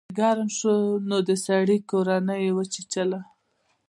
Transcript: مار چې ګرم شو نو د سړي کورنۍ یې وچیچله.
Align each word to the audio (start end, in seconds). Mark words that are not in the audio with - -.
مار 0.03 0.07
چې 0.09 0.17
ګرم 0.19 0.49
شو 0.57 0.75
نو 1.09 1.17
د 1.27 1.29
سړي 1.45 1.77
کورنۍ 1.89 2.39
یې 2.45 2.51
وچیچله. 2.57 3.19